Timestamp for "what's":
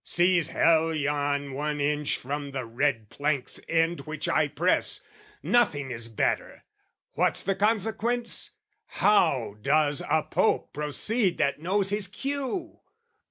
7.13-7.43